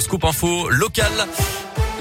scoop 0.00 0.24
info 0.24 0.68
local 0.70 1.26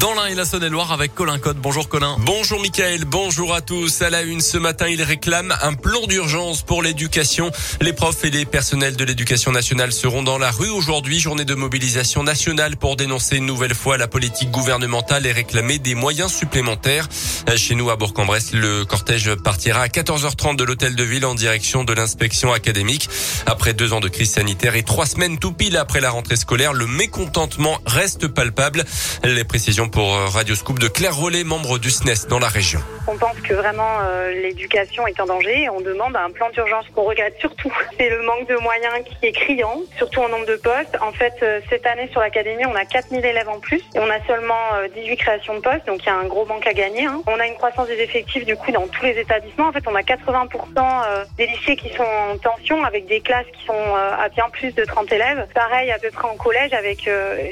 dans 0.00 0.14
l'Ain 0.14 0.26
et 0.26 0.34
la 0.34 0.44
Saône-et-Loire 0.44 0.92
avec 0.92 1.14
Colin 1.14 1.38
Code. 1.38 1.56
Bonjour 1.56 1.88
Colin. 1.88 2.16
Bonjour 2.20 2.60
Mickaël, 2.60 3.04
bonjour 3.04 3.54
à 3.54 3.60
tous. 3.60 4.02
À 4.02 4.10
la 4.10 4.22
une 4.22 4.40
ce 4.40 4.56
matin, 4.56 4.86
il 4.88 5.02
réclame 5.02 5.54
un 5.62 5.74
plan 5.74 6.06
d'urgence 6.06 6.62
pour 6.62 6.82
l'éducation. 6.82 7.50
Les 7.80 7.92
profs 7.92 8.24
et 8.24 8.30
les 8.30 8.44
personnels 8.44 8.96
de 8.96 9.04
l'éducation 9.04 9.50
nationale 9.50 9.92
seront 9.92 10.22
dans 10.22 10.38
la 10.38 10.50
rue 10.50 10.68
aujourd'hui, 10.68 11.18
journée 11.18 11.44
de 11.44 11.54
mobilisation 11.54 12.22
nationale 12.22 12.76
pour 12.76 12.96
dénoncer 12.96 13.36
une 13.38 13.46
nouvelle 13.46 13.74
fois 13.74 13.96
la 13.96 14.06
politique 14.06 14.50
gouvernementale 14.50 15.26
et 15.26 15.32
réclamer 15.32 15.78
des 15.78 15.94
moyens 15.94 16.32
supplémentaires. 16.32 17.08
Chez 17.56 17.74
nous 17.74 17.90
à 17.90 17.96
Bourg-en-Bresse, 17.96 18.52
le 18.52 18.84
cortège 18.84 19.34
partira 19.36 19.80
à 19.80 19.88
14h30 19.88 20.56
de 20.56 20.64
l'hôtel 20.64 20.94
de 20.94 21.04
ville 21.04 21.26
en 21.26 21.34
direction 21.34 21.82
de 21.82 21.92
l'inspection 21.92 22.52
académique. 22.52 23.08
Après 23.46 23.72
deux 23.72 23.92
ans 23.92 24.00
de 24.00 24.08
crise 24.08 24.32
sanitaire 24.32 24.76
et 24.76 24.82
trois 24.82 25.06
semaines 25.06 25.38
tout 25.38 25.52
pile 25.52 25.76
après 25.76 26.00
la 26.00 26.10
rentrée 26.10 26.36
scolaire, 26.36 26.72
le 26.72 26.86
mécontentement 26.86 27.78
reste 27.86 28.28
palpable. 28.28 28.84
Les 29.24 29.44
précisions 29.44 29.87
pour 29.90 30.14
euh, 30.14 30.26
Radio 30.26 30.54
Scoop 30.54 30.78
de 30.78 30.88
Claire 30.88 31.14
Rollet, 31.14 31.44
membre 31.44 31.78
du 31.78 31.90
SNES 31.90 32.28
dans 32.28 32.38
la 32.38 32.48
région. 32.48 32.80
On 33.06 33.16
pense 33.16 33.38
que 33.40 33.54
vraiment 33.54 33.98
euh, 34.02 34.32
l'éducation 34.32 35.06
est 35.06 35.18
en 35.20 35.26
danger 35.26 35.62
et 35.62 35.68
on 35.70 35.80
demande 35.80 36.16
un 36.16 36.30
plan 36.30 36.50
d'urgence 36.50 36.84
qu'on 36.94 37.04
regrette 37.04 37.36
surtout. 37.38 37.72
C'est 37.98 38.10
le 38.10 38.22
manque 38.22 38.48
de 38.48 38.56
moyens 38.56 38.94
qui 39.04 39.26
est 39.26 39.32
criant, 39.32 39.80
surtout 39.96 40.20
en 40.20 40.28
nombre 40.28 40.46
de 40.46 40.56
postes. 40.56 40.96
En 41.00 41.12
fait, 41.12 41.34
euh, 41.42 41.60
cette 41.70 41.86
année 41.86 42.08
sur 42.10 42.20
l'académie, 42.20 42.66
on 42.66 42.74
a 42.74 42.84
4000 42.84 43.24
élèves 43.24 43.48
en 43.48 43.60
plus 43.60 43.82
et 43.94 43.98
on 43.98 44.10
a 44.10 44.24
seulement 44.26 44.54
18 44.94 45.16
créations 45.16 45.54
de 45.54 45.60
postes, 45.60 45.86
donc 45.86 46.02
il 46.02 46.06
y 46.06 46.10
a 46.10 46.16
un 46.16 46.26
gros 46.26 46.44
manque 46.44 46.66
à 46.66 46.74
gagner. 46.74 47.06
Hein. 47.06 47.22
On 47.26 47.38
a 47.38 47.46
une 47.46 47.54
croissance 47.54 47.88
des 47.88 48.00
effectifs 48.00 48.44
du 48.44 48.56
coup 48.56 48.72
dans 48.72 48.86
tous 48.88 49.04
les 49.04 49.18
établissements. 49.18 49.68
En 49.68 49.72
fait, 49.72 49.84
on 49.86 49.94
a 49.94 50.02
80% 50.02 51.26
des 51.36 51.46
lycées 51.46 51.76
qui 51.76 51.88
sont 51.94 52.02
en 52.02 52.36
tension 52.38 52.84
avec 52.84 53.06
des 53.06 53.20
classes 53.20 53.46
qui 53.58 53.66
sont 53.66 53.94
à 53.94 54.28
bien 54.28 54.48
plus 54.50 54.74
de 54.74 54.84
30 54.84 55.12
élèves. 55.12 55.46
Pareil 55.54 55.90
à 55.90 55.98
peu 55.98 56.10
près 56.10 56.28
en 56.28 56.36
collège 56.36 56.72
avec 56.72 57.08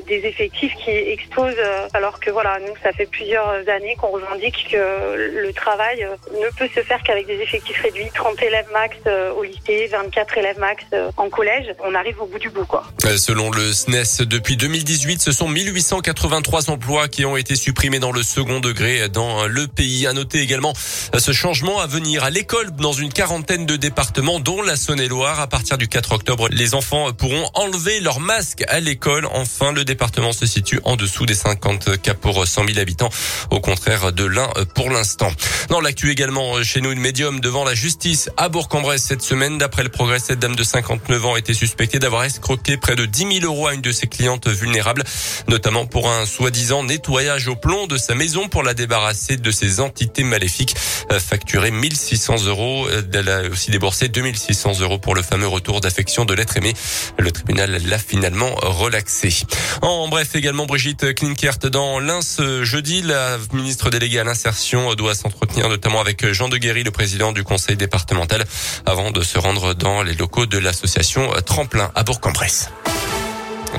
des 0.06 0.26
effectifs 0.26 0.74
qui 0.74 0.90
explosent 0.90 1.54
alors 1.94 2.20
que 2.20 2.25
voilà, 2.30 2.58
nous, 2.60 2.74
ça 2.82 2.92
fait 2.92 3.06
plusieurs 3.06 3.68
années 3.68 3.96
qu'on 3.96 4.08
revendique 4.08 4.68
que 4.70 4.76
le 5.16 5.52
travail 5.52 6.04
euh, 6.04 6.16
ne 6.32 6.48
peut 6.56 6.68
se 6.74 6.80
faire 6.82 7.02
qu'avec 7.02 7.26
des 7.26 7.40
effectifs 7.40 7.80
réduits, 7.80 8.08
30 8.14 8.42
élèves 8.42 8.66
max 8.72 8.96
euh, 9.06 9.32
au 9.32 9.42
lycée, 9.42 9.88
24 9.90 10.38
élèves 10.38 10.58
max 10.58 10.82
euh, 10.92 11.10
en 11.16 11.28
collège. 11.28 11.66
On 11.84 11.94
arrive 11.94 12.20
au 12.20 12.26
bout 12.26 12.38
du 12.38 12.50
bout, 12.50 12.66
quoi. 12.66 12.84
Selon 13.16 13.50
le 13.50 13.72
SNES, 13.72 14.26
depuis 14.26 14.56
2018, 14.56 15.22
ce 15.22 15.32
sont 15.32 15.48
1883 15.48 16.70
emplois 16.70 17.08
qui 17.08 17.24
ont 17.24 17.36
été 17.36 17.54
supprimés 17.56 17.98
dans 17.98 18.12
le 18.12 18.22
second 18.22 18.60
degré 18.60 19.08
dans 19.08 19.46
le 19.46 19.66
pays. 19.66 20.06
À 20.06 20.12
noter 20.12 20.40
également 20.40 20.72
ce 20.74 21.32
changement 21.32 21.80
à 21.80 21.86
venir 21.86 22.24
à 22.24 22.30
l'école 22.30 22.70
dans 22.72 22.92
une 22.92 23.12
quarantaine 23.12 23.66
de 23.66 23.76
départements, 23.76 24.40
dont 24.40 24.62
la 24.62 24.76
Saône-et-Loire. 24.76 25.40
À 25.40 25.46
partir 25.46 25.78
du 25.78 25.88
4 25.88 26.12
octobre, 26.12 26.48
les 26.50 26.74
enfants 26.74 27.12
pourront 27.12 27.48
enlever 27.54 28.00
leur 28.00 28.20
masque 28.20 28.64
à 28.68 28.80
l'école. 28.80 29.26
Enfin, 29.32 29.72
le 29.72 29.84
département 29.84 30.32
se 30.32 30.46
situe 30.46 30.80
en 30.84 30.96
dessous 30.96 31.26
des 31.26 31.34
50 31.34 32.00
cas 32.02 32.15
pour 32.16 32.46
100 32.46 32.66
000 32.66 32.78
habitants, 32.78 33.10
au 33.50 33.60
contraire 33.60 34.12
de 34.12 34.24
l'un 34.24 34.48
pour 34.74 34.90
l'instant. 34.90 35.30
Dans 35.68 35.80
l'actu 35.80 36.10
également, 36.10 36.62
chez 36.62 36.80
nous, 36.80 36.92
une 36.92 37.00
médium 37.00 37.40
devant 37.40 37.64
la 37.64 37.74
justice 37.74 38.30
à 38.36 38.48
Bourg-en-Bresse 38.48 39.02
cette 39.02 39.22
semaine. 39.22 39.58
D'après 39.58 39.82
le 39.82 39.88
progrès, 39.88 40.18
cette 40.18 40.38
dame 40.38 40.56
de 40.56 40.64
59 40.64 41.26
ans 41.26 41.34
a 41.34 41.38
été 41.38 41.54
suspectée 41.54 41.98
d'avoir 41.98 42.24
escroqué 42.24 42.76
près 42.76 42.96
de 42.96 43.06
10 43.06 43.40
000 43.40 43.44
euros 43.44 43.66
à 43.66 43.74
une 43.74 43.80
de 43.80 43.92
ses 43.92 44.06
clientes 44.06 44.48
vulnérables, 44.48 45.04
notamment 45.48 45.86
pour 45.86 46.10
un 46.10 46.26
soi-disant 46.26 46.84
nettoyage 46.84 47.48
au 47.48 47.56
plomb 47.56 47.86
de 47.86 47.96
sa 47.96 48.14
maison 48.14 48.48
pour 48.48 48.62
la 48.62 48.74
débarrasser 48.74 49.36
de 49.36 49.50
ses 49.50 49.80
entités 49.80 50.24
maléfiques. 50.24 50.74
Euh, 51.12 51.20
facturé 51.20 51.70
1600 51.70 52.46
euros. 52.46 52.86
Elle 53.12 53.28
a 53.28 53.42
aussi 53.50 53.70
déboursé 53.70 54.08
2600 54.08 54.80
euros 54.80 54.98
pour 54.98 55.14
le 55.14 55.22
fameux 55.22 55.46
retour 55.46 55.80
d'affection 55.80 56.24
de 56.24 56.34
l'être 56.34 56.56
aimé. 56.56 56.74
Le 57.18 57.30
tribunal 57.30 57.78
l'a 57.86 57.98
finalement 57.98 58.54
relaxé. 58.56 59.34
En 59.82 60.08
bref, 60.08 60.34
également 60.34 60.66
Brigitte 60.66 61.14
Klinkert 61.14 61.58
dans 61.70 61.98
ce 62.20 62.64
jeudi. 62.64 63.02
La 63.02 63.38
ministre 63.52 63.90
déléguée 63.90 64.20
à 64.20 64.24
l'insertion 64.24 64.94
doit 64.94 65.14
s'entretenir 65.14 65.68
notamment 65.68 66.00
avec 66.00 66.30
Jean 66.32 66.48
de 66.48 66.56
Guéry, 66.56 66.84
le 66.84 66.90
président 66.90 67.32
du 67.32 67.42
conseil 67.42 67.76
départemental, 67.76 68.44
avant 68.84 69.10
de 69.10 69.22
se 69.22 69.38
rendre 69.38 69.74
dans 69.74 70.02
les 70.02 70.14
locaux 70.14 70.46
de 70.46 70.58
l'association 70.58 71.30
Tremplin 71.44 71.90
à 71.94 72.02
Bourg-en-Bresse. 72.02 72.70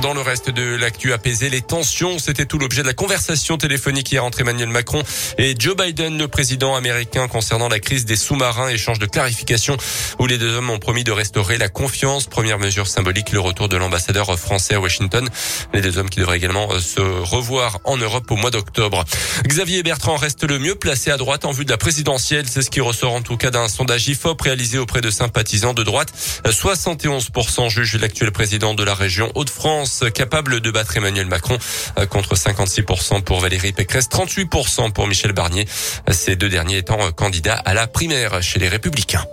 Dans 0.02 0.14
le 0.14 0.22
reste 0.22 0.52
de 0.52 0.76
l'actu 0.76 1.12
apaiser 1.12 1.50
les 1.50 1.62
tensions, 1.62 2.20
c'était 2.20 2.46
tout 2.46 2.60
l'objet 2.60 2.84
de 2.84 2.88
la 2.88 2.94
conversation 2.94 3.58
téléphonique 3.58 4.12
hier 4.12 4.24
entre 4.24 4.42
Emmanuel 4.42 4.70
Macron 4.70 5.02
et 5.40 5.56
Joe 5.58 5.76
Biden, 5.76 6.20
le 6.20 6.28
président 6.28 6.76
américain, 6.76 7.28
concernant 7.28 7.68
la 7.68 7.80
crise 7.80 8.06
des 8.06 8.16
sous-marins. 8.16 8.70
Échange 8.70 9.00
de 9.00 9.08
clarification 9.08 9.76
où 10.20 10.28
les 10.28 10.38
deux 10.38 10.56
hommes 10.56 10.70
ont 10.70 10.78
promis 10.78 11.04
de 11.04 11.12
restaurer 11.12 11.58
la 11.58 11.68
confiance. 11.68 12.28
Première 12.28 12.60
mesure 12.60 12.86
symbolique, 12.86 13.32
le 13.32 13.40
retour 13.40 13.70
de 13.70 13.78
l'ambassadeur 13.78 14.38
français 14.38 14.76
à 14.76 14.80
Washington. 14.80 15.28
Les 15.74 15.82
deux 15.82 15.98
hommes 15.98 16.10
qui 16.10 16.20
devraient 16.20 16.38
également 16.38 16.72
euh, 16.72 16.80
se 16.80 17.02
revoir 17.02 17.80
en 17.84 17.98
Europe 17.98 18.30
au 18.30 18.36
mois 18.36 18.52
d'octobre. 18.52 19.04
Xavier 19.48 19.82
Bertrand 19.82 20.18
reste 20.18 20.44
le 20.44 20.60
mieux 20.60 20.76
placé 20.76 21.10
à 21.10 21.18
droite 21.18 21.44
en 21.46 21.52
vue 21.52 21.66
de 21.66 21.72
la 21.72 21.78
présidentielle. 21.78 22.46
C'est 22.48 22.62
ce 22.62 22.70
qui 22.70 22.82
ressort 22.82 23.14
en 23.14 23.22
tout 23.22 23.38
cas 23.38 23.50
d'un 23.50 23.68
sondage 23.68 24.08
IFOP 24.08 24.42
réalisé 24.42 24.78
auprès 24.78 25.02
de 25.02 25.10
sympathisants 25.10 25.74
de 25.74 25.84
droite. 25.84 26.14
71% 26.46 27.70
jugent 27.70 27.96
l'actuel 27.96 28.32
président 28.32 28.76
de 28.76 28.84
la 28.84 28.94
région 28.94 29.32
Hauts-de-France 29.34 29.77
capable 30.14 30.60
de 30.60 30.72
battre 30.72 30.98
Emmanuel 30.98 31.28
Macron 31.28 31.58
euh, 31.98 32.06
contre 32.06 32.36
56% 32.36 33.22
pour 33.24 33.40
Valérie 33.40 33.74
Pécresse, 33.74 34.10
38% 34.10 34.92
pour 34.92 35.08
Michel 35.08 35.34
Barnier. 35.34 35.68
Ces 36.12 36.36
deux 36.36 36.50
derniers 36.50 36.78
étant 36.78 37.02
euh, 37.02 37.12
candidats 37.12 37.62
à 37.66 37.74
la 37.74 37.88
primaire 37.88 38.42
chez 38.42 38.60
les 38.60 38.68
Républicains. 38.68 39.26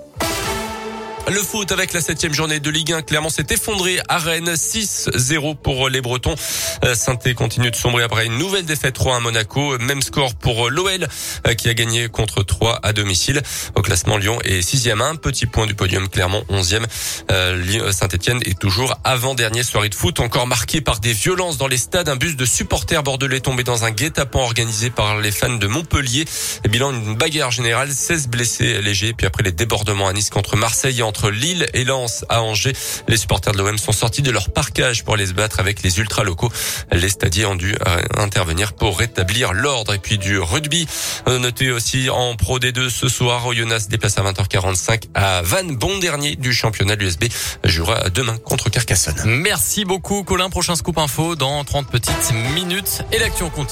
Le 1.27 1.41
foot 1.41 1.73
avec 1.73 1.95
la 1.95 2.03
septième 2.03 2.35
journée 2.35 2.61
de 2.61 2.69
Ligue 2.69 2.93
1, 2.93 3.01
clairement 3.01 3.31
s'est 3.31 3.47
effondré 3.49 3.99
à 4.11 4.19
Rennes, 4.19 4.53
6-0 4.53 5.57
pour 5.57 5.89
les 5.89 6.03
Bretons. 6.03 6.35
Euh, 6.85 6.95
saint 6.95 7.17
continue 7.35 7.71
de 7.71 7.77
sombrer 7.77 8.03
après 8.03 8.27
une 8.27 8.37
nouvelle 8.37 8.67
défaite 8.67 8.95
3 8.95 9.17
à 9.17 9.21
Monaco. 9.21 9.79
Même 9.79 10.03
score 10.03 10.35
pour 10.35 10.69
l'OL 10.69 11.09
euh, 11.47 11.55
qui 11.55 11.71
a 11.71 11.75
gagné 11.75 12.09
contre 12.09 12.43
3 12.43 12.81
à 12.83 12.93
domicile. 12.93 13.41
Au 13.75 13.81
classement, 13.81 14.19
Lyon 14.19 14.39
est 14.45 14.61
sixième, 14.61 15.01
un 15.01 15.17
petit 15.17 15.47
point 15.47 15.65
du 15.65 15.75
podium, 15.75 16.11
clairement 16.11 16.43
11e. 16.51 16.85
Euh, 17.31 17.91
Saint-Etienne 17.91 18.41
est 18.45 18.59
toujours 18.59 18.95
avant-dernier 19.03 19.63
soirée 19.63 19.89
de 19.89 19.95
foot, 19.95 20.21
encore 20.21 20.47
marqué 20.47 20.83
par 20.83 21.01
des 21.01 21.15
violences 21.15 21.57
dans 21.57 21.69
les 21.69 21.79
stades. 21.79 22.11
Un 22.11 22.17
bus 22.17 22.37
de 22.37 22.45
supporters 22.45 23.03
bordelais 23.03 23.41
tombé 23.41 23.65
dans 23.65 23.85
un 23.85 23.93
guet-apens 23.93 24.43
organisé 24.43 24.91
par 24.91 25.19
les 25.19 25.33
fans 25.33 25.55
de 25.55 25.67
Montpellier. 25.67 26.27
Bilan, 26.69 26.93
une 26.93 27.17
bagarre 27.17 27.51
générale, 27.51 27.91
16 27.91 28.29
blessés 28.29 28.83
légers. 28.83 29.15
Puis 29.15 29.27
après 29.27 29.43
les 29.43 29.53
débordements 29.53 30.09
à 30.09 30.13
Nice 30.13 30.29
contre 30.29 30.57
Marseille 30.57 31.03
entre 31.15 31.31
Lille 31.31 31.69
et 31.75 31.85
Lens 31.85 32.25
à 32.29 32.43
Angers. 32.43 32.73
Les 33.07 33.17
supporters 33.17 33.53
de 33.53 33.59
l'OM 33.59 33.79
sont 33.79 33.93
sortis 33.93 34.21
de 34.21 34.33
leur 34.33 34.51
parcage 34.51 35.05
pour 35.05 35.15
aller 35.15 35.29
se 35.29 35.33
battre 35.33 35.61
avec 35.61 35.85
les 35.85 36.01
ultras 36.01 36.25
locaux. 36.25 36.51
Les 36.91 37.09
stadiers 37.09 37.47
ont 37.47 37.55
dû 37.55 37.73
euh, 37.87 38.03
intervenir 38.17 38.73
pour 38.73 38.99
rétablir 38.99 39.53
l'ordre. 39.53 39.95
Et 39.95 40.01
puis 40.01 40.19
du 40.19 40.41
rugby, 40.41 40.89
notez 41.29 41.71
aussi 41.71 42.11
en 42.11 42.35
Pro 42.35 42.59
D2 42.59 42.89
ce 42.89 43.09
soir, 43.09 43.47
Oyonnax 43.47 43.87
déplace 43.87 44.19
à 44.19 44.23
20h45 44.23 45.05
à 45.15 45.43
Vannes, 45.43 45.77
bon 45.77 45.99
dernier 45.99 46.35
du 46.35 46.53
championnat 46.53 46.97
l'USB, 46.97 47.27
jouera 47.63 48.11
demain 48.11 48.37
contre 48.39 48.69
Carcassonne. 48.69 49.23
Merci 49.25 49.85
beaucoup 49.85 50.25
Colin, 50.25 50.51
prochain 50.51 50.75
scoop 50.75 50.99
info 50.99 51.37
dans 51.37 51.63
30 51.63 51.89
petites 51.89 52.33
minutes 52.57 53.03
et 53.13 53.21
l'action 53.21 53.51
continue. 53.51 53.65